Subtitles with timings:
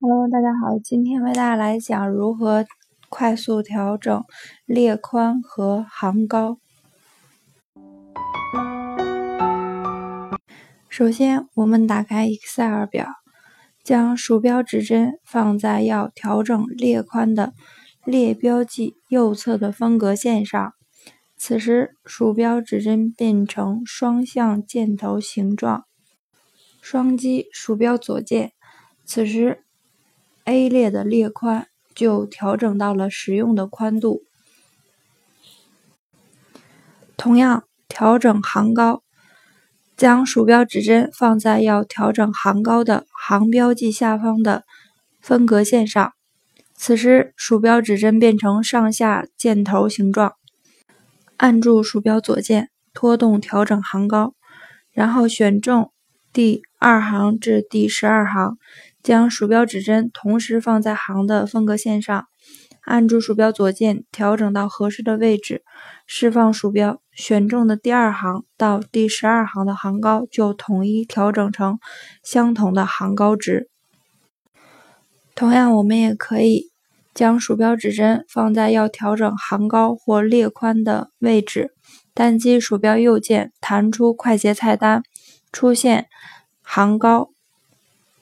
[0.00, 2.66] Hello，大家好，今天为大家来讲如何
[3.08, 4.24] 快速调整
[4.64, 6.58] 列宽和行高。
[10.88, 13.06] 首先，我们打开 Excel 表，
[13.84, 17.52] 将鼠标指针放在要调整列宽的
[18.04, 20.72] 列标记右侧的分隔线上。
[21.36, 25.84] 此时，鼠标指针变成双向箭头形状，
[26.80, 28.52] 双击鼠标左键，
[29.04, 29.62] 此时。
[30.44, 34.22] A 列的列宽就调整到了实用的宽度。
[37.16, 39.04] 同样，调整行高，
[39.96, 44.64] 将鼠标指针放在要调整行高的行标记下方的
[45.20, 46.14] 分隔线上。
[46.74, 50.34] 此时，鼠标指针变成上下箭头形状，
[51.36, 54.34] 按住鼠标左键，拖动调整行高，
[54.90, 55.92] 然后选中
[56.32, 58.58] 第二行至第十二行。
[59.02, 62.26] 将鼠标指针同时放在行的分隔线上，
[62.82, 65.62] 按住鼠标左键调整到合适的位置，
[66.06, 71.78] 释放鼠标，选中的第二行到第十二行的行高就统一调整成
[72.22, 73.70] 相同的行高值。
[75.34, 76.70] 同样，我们也可以
[77.14, 81.72] 将鼠标指针放在要调整行高或列宽的位置，
[82.12, 85.02] 单击鼠标右键弹出快捷菜单，
[85.50, 86.08] 出现
[86.72, 87.30] 行高。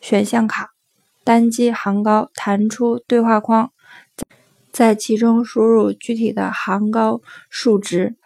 [0.01, 0.71] 选项卡，
[1.23, 3.71] 单击行高，弹出对话框，
[4.73, 8.17] 在其中输入具体的行高数值。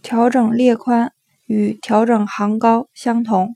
[0.00, 1.12] 调整列宽
[1.44, 3.54] 与调整行高相同，